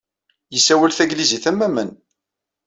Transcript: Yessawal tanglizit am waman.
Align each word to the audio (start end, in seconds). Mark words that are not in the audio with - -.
Yessawal 0.53 0.91
tanglizit 0.93 1.45
am 1.49 1.57
waman. 1.61 1.89